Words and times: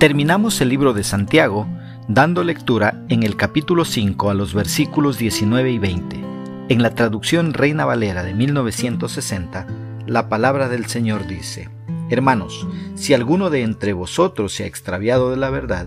Terminamos 0.00 0.58
el 0.62 0.70
libro 0.70 0.94
de 0.94 1.04
Santiago 1.04 1.68
dando 2.08 2.42
lectura 2.42 3.04
en 3.10 3.22
el 3.22 3.36
capítulo 3.36 3.84
5 3.84 4.30
a 4.30 4.34
los 4.34 4.54
versículos 4.54 5.18
19 5.18 5.72
y 5.72 5.78
20. 5.78 6.24
En 6.70 6.82
la 6.82 6.94
traducción 6.94 7.52
Reina 7.52 7.84
Valera 7.84 8.22
de 8.22 8.32
1960, 8.32 9.66
la 10.06 10.30
palabra 10.30 10.70
del 10.70 10.86
Señor 10.86 11.26
dice, 11.26 11.68
Hermanos, 12.08 12.66
si 12.94 13.12
alguno 13.12 13.50
de 13.50 13.62
entre 13.62 13.92
vosotros 13.92 14.54
se 14.54 14.64
ha 14.64 14.66
extraviado 14.66 15.32
de 15.32 15.36
la 15.36 15.50
verdad, 15.50 15.86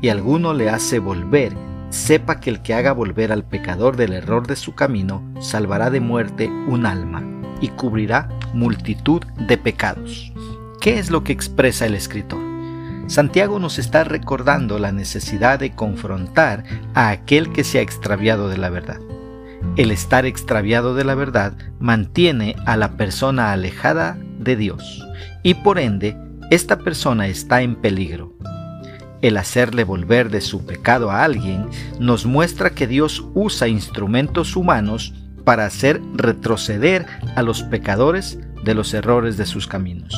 y 0.00 0.08
alguno 0.08 0.54
le 0.54 0.68
hace 0.68 0.98
volver, 0.98 1.52
sepa 1.90 2.40
que 2.40 2.50
el 2.50 2.62
que 2.62 2.74
haga 2.74 2.90
volver 2.90 3.30
al 3.30 3.44
pecador 3.44 3.94
del 3.96 4.12
error 4.12 4.48
de 4.48 4.56
su 4.56 4.74
camino, 4.74 5.22
salvará 5.40 5.88
de 5.90 6.00
muerte 6.00 6.48
un 6.48 6.84
alma, 6.84 7.22
y 7.60 7.68
cubrirá 7.68 8.28
multitud 8.54 9.22
de 9.46 9.56
pecados. 9.56 10.32
¿Qué 10.80 10.98
es 10.98 11.12
lo 11.12 11.22
que 11.22 11.32
expresa 11.32 11.86
el 11.86 11.94
escritor? 11.94 12.51
Santiago 13.06 13.58
nos 13.58 13.78
está 13.78 14.04
recordando 14.04 14.78
la 14.78 14.92
necesidad 14.92 15.58
de 15.58 15.72
confrontar 15.72 16.64
a 16.94 17.10
aquel 17.10 17.52
que 17.52 17.64
se 17.64 17.78
ha 17.78 17.82
extraviado 17.82 18.48
de 18.48 18.58
la 18.58 18.70
verdad. 18.70 19.00
El 19.76 19.90
estar 19.90 20.26
extraviado 20.26 20.94
de 20.94 21.04
la 21.04 21.14
verdad 21.14 21.54
mantiene 21.78 22.56
a 22.66 22.76
la 22.76 22.96
persona 22.96 23.52
alejada 23.52 24.18
de 24.38 24.56
Dios 24.56 25.06
y 25.42 25.54
por 25.54 25.78
ende 25.78 26.16
esta 26.50 26.78
persona 26.78 27.28
está 27.28 27.62
en 27.62 27.76
peligro. 27.76 28.36
El 29.22 29.36
hacerle 29.36 29.84
volver 29.84 30.30
de 30.30 30.40
su 30.40 30.66
pecado 30.66 31.10
a 31.10 31.24
alguien 31.24 31.68
nos 32.00 32.26
muestra 32.26 32.70
que 32.70 32.86
Dios 32.86 33.24
usa 33.34 33.68
instrumentos 33.68 34.56
humanos 34.56 35.14
para 35.44 35.64
hacer 35.64 36.00
retroceder 36.14 37.06
a 37.36 37.42
los 37.42 37.62
pecadores 37.62 38.38
de 38.64 38.74
los 38.74 38.92
errores 38.94 39.36
de 39.36 39.46
sus 39.46 39.66
caminos. 39.66 40.14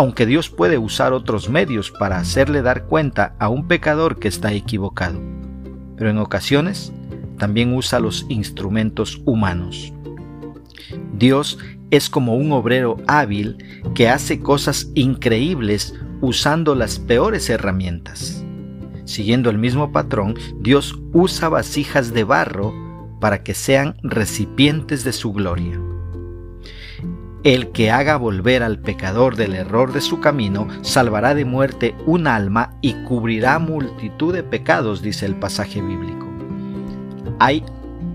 Aunque 0.00 0.24
Dios 0.24 0.48
puede 0.48 0.78
usar 0.78 1.12
otros 1.12 1.50
medios 1.50 1.90
para 1.90 2.16
hacerle 2.16 2.62
dar 2.62 2.86
cuenta 2.86 3.36
a 3.38 3.50
un 3.50 3.68
pecador 3.68 4.18
que 4.18 4.28
está 4.28 4.50
equivocado, 4.54 5.20
pero 5.98 6.08
en 6.08 6.16
ocasiones 6.16 6.90
también 7.36 7.74
usa 7.74 8.00
los 8.00 8.24
instrumentos 8.30 9.20
humanos. 9.26 9.92
Dios 11.12 11.58
es 11.90 12.08
como 12.08 12.34
un 12.36 12.50
obrero 12.52 12.96
hábil 13.08 13.58
que 13.94 14.08
hace 14.08 14.40
cosas 14.40 14.90
increíbles 14.94 15.94
usando 16.22 16.74
las 16.74 16.98
peores 16.98 17.50
herramientas. 17.50 18.42
Siguiendo 19.04 19.50
el 19.50 19.58
mismo 19.58 19.92
patrón, 19.92 20.34
Dios 20.62 20.98
usa 21.12 21.50
vasijas 21.50 22.14
de 22.14 22.24
barro 22.24 22.72
para 23.20 23.42
que 23.42 23.52
sean 23.52 23.96
recipientes 24.02 25.04
de 25.04 25.12
su 25.12 25.34
gloria. 25.34 25.78
El 27.42 27.70
que 27.72 27.90
haga 27.90 28.16
volver 28.16 28.62
al 28.62 28.78
pecador 28.78 29.36
del 29.36 29.54
error 29.54 29.92
de 29.92 30.00
su 30.00 30.20
camino, 30.20 30.68
salvará 30.82 31.34
de 31.34 31.44
muerte 31.44 31.94
un 32.06 32.26
alma 32.26 32.74
y 32.82 32.92
cubrirá 33.04 33.58
multitud 33.58 34.34
de 34.34 34.42
pecados, 34.42 35.02
dice 35.02 35.26
el 35.26 35.36
pasaje 35.36 35.80
bíblico 35.80 36.20
hay 37.40 37.64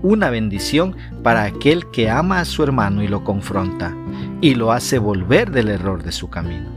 una 0.02 0.30
bendición 0.30 0.96
para 1.22 1.42
aquel 1.42 1.90
que 1.90 2.08
ama 2.08 2.40
a 2.40 2.44
su 2.44 2.62
hermano 2.62 3.02
y 3.02 3.08
lo 3.08 3.24
confronta 3.24 3.94
y 4.40 4.54
lo 4.54 4.72
hace 4.72 4.98
volver 4.98 5.50
del 5.50 5.68
error 5.68 6.02
de 6.02 6.12
su 6.12 6.30
camino. 6.30 6.70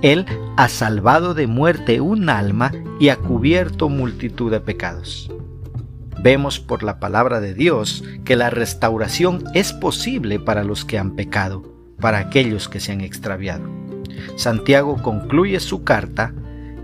Él 0.00 0.24
ha 0.56 0.68
salvado 0.68 1.34
de 1.34 1.48
muerte 1.48 2.00
un 2.00 2.30
alma 2.30 2.70
y 3.00 3.08
ha 3.08 3.16
cubierto 3.16 3.88
multitud 3.88 4.50
de 4.50 4.60
pecados. 4.60 5.28
Vemos 6.22 6.60
por 6.60 6.82
la 6.82 6.98
palabra 6.98 7.40
de 7.40 7.54
Dios 7.54 8.04
que 8.24 8.36
la 8.36 8.50
restauración 8.50 9.44
es 9.54 9.72
posible 9.72 10.38
para 10.38 10.64
los 10.64 10.84
que 10.84 10.98
han 10.98 11.14
pecado, 11.14 11.62
para 12.00 12.18
aquellos 12.18 12.68
que 12.68 12.80
se 12.80 12.92
han 12.92 13.00
extraviado. 13.00 13.68
Santiago 14.36 15.00
concluye 15.02 15.60
su 15.60 15.84
carta 15.84 16.32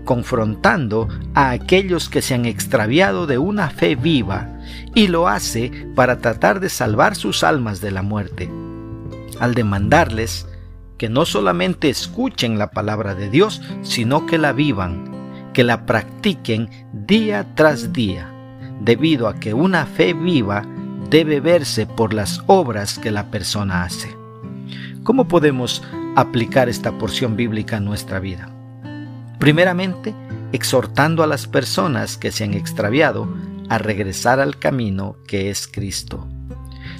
confrontando 0.05 1.07
a 1.33 1.51
aquellos 1.51 2.09
que 2.09 2.21
se 2.21 2.33
han 2.33 2.45
extraviado 2.45 3.25
de 3.25 3.37
una 3.37 3.69
fe 3.69 3.95
viva 3.95 4.49
y 4.93 5.07
lo 5.07 5.27
hace 5.27 5.71
para 5.95 6.19
tratar 6.19 6.59
de 6.59 6.69
salvar 6.69 7.15
sus 7.15 7.43
almas 7.43 7.81
de 7.81 7.91
la 7.91 8.01
muerte, 8.01 8.49
al 9.39 9.53
demandarles 9.53 10.47
que 10.97 11.09
no 11.09 11.25
solamente 11.25 11.89
escuchen 11.89 12.57
la 12.57 12.71
palabra 12.71 13.15
de 13.15 13.29
Dios, 13.29 13.61
sino 13.81 14.25
que 14.25 14.37
la 14.37 14.51
vivan, 14.51 15.51
que 15.53 15.63
la 15.63 15.85
practiquen 15.85 16.69
día 16.93 17.47
tras 17.55 17.93
día, 17.93 18.32
debido 18.83 19.27
a 19.27 19.39
que 19.39 19.53
una 19.53 19.85
fe 19.85 20.13
viva 20.13 20.63
debe 21.09 21.39
verse 21.39 21.85
por 21.85 22.13
las 22.13 22.41
obras 22.47 22.99
que 22.99 23.11
la 23.11 23.29
persona 23.29 23.83
hace. 23.83 24.15
¿Cómo 25.03 25.27
podemos 25.27 25.83
aplicar 26.15 26.69
esta 26.69 26.91
porción 26.97 27.35
bíblica 27.35 27.77
a 27.77 27.81
nuestra 27.81 28.19
vida? 28.19 28.49
Primeramente, 29.39 30.15
exhortando 30.51 31.23
a 31.23 31.27
las 31.27 31.47
personas 31.47 32.17
que 32.17 32.31
se 32.31 32.43
han 32.43 32.53
extraviado 32.53 33.27
a 33.69 33.77
regresar 33.77 34.39
al 34.39 34.57
camino 34.57 35.17
que 35.27 35.49
es 35.49 35.67
Cristo. 35.67 36.27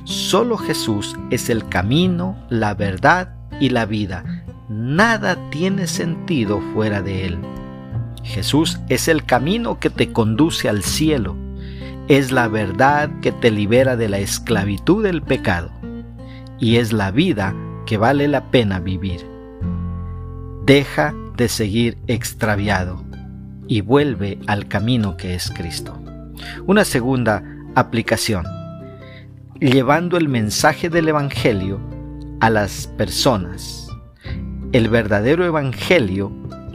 Solo 0.06 0.58
Jesús 0.58 1.16
es 1.30 1.50
el 1.50 1.68
camino, 1.70 2.38
la 2.50 2.74
verdad 2.74 3.36
y 3.60 3.70
la 3.70 3.86
vida. 3.86 4.46
Nada 4.70 5.38
tiene 5.50 5.88
sentido 5.88 6.62
fuera 6.74 7.02
de 7.02 7.26
Él. 7.26 7.40
Jesús 8.24 8.80
es 8.90 9.08
el 9.08 9.26
camino 9.26 9.80
que 9.80 9.90
te 9.90 10.12
conduce 10.12 10.68
al 10.68 10.84
cielo. 10.84 11.36
Es 12.10 12.32
la 12.34 12.50
verdad 12.50 13.10
que 13.22 13.32
te 13.32 13.50
libera 13.50 13.96
de 13.96 14.10
la 14.10 14.20
esclavitud 14.20 15.04
del 15.04 15.22
pecado. 15.22 15.72
Y 16.60 16.76
es 16.76 16.92
la 16.92 17.12
vida 17.12 17.56
que 17.86 17.98
vale 17.98 18.28
la 18.28 18.52
pena 18.52 18.80
vivir. 18.80 19.26
Deja 20.66 21.14
de 21.38 21.48
seguir 21.48 21.98
extraviado 22.08 23.04
y 23.68 23.82
vuelve 23.82 24.40
al 24.48 24.68
camino 24.68 25.16
que 25.16 25.34
es 25.34 25.50
Cristo. 25.50 25.98
Una 26.68 26.84
segunda 26.84 27.44
aplicación, 27.76 28.46
llevando 29.60 30.18
el 30.18 30.28
mensaje 30.28 30.90
del 30.90 31.08
Evangelio 31.08 31.80
a 32.42 32.50
las 32.50 32.88
personas. 32.98 33.88
El 34.74 34.90
verdadero 34.90 35.46
Evangelio 35.46 36.32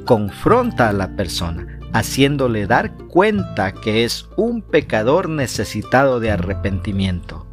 confronta 0.06 0.88
a 0.88 0.92
la 0.94 1.16
persona, 1.16 1.77
haciéndole 1.98 2.68
dar 2.68 2.96
cuenta 2.96 3.72
que 3.72 4.04
es 4.04 4.28
un 4.36 4.62
pecador 4.62 5.28
necesitado 5.28 6.20
de 6.20 6.30
arrepentimiento. 6.30 7.44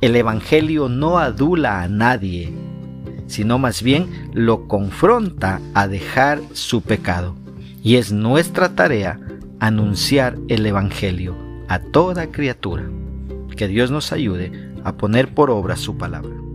El 0.00 0.16
Evangelio 0.16 0.88
no 0.88 1.18
adula 1.18 1.82
a 1.82 1.88
nadie, 1.88 2.54
sino 3.26 3.58
más 3.58 3.82
bien 3.82 4.30
lo 4.32 4.66
confronta 4.66 5.60
a 5.74 5.88
dejar 5.88 6.40
su 6.54 6.80
pecado. 6.80 7.36
Y 7.82 7.96
es 7.96 8.12
nuestra 8.12 8.70
tarea 8.70 9.20
anunciar 9.60 10.38
el 10.48 10.64
Evangelio 10.64 11.36
a 11.68 11.78
toda 11.78 12.30
criatura. 12.32 12.84
Que 13.56 13.68
Dios 13.68 13.90
nos 13.90 14.10
ayude 14.10 14.52
a 14.84 14.96
poner 14.96 15.34
por 15.34 15.50
obra 15.50 15.76
su 15.76 15.98
palabra. 15.98 16.45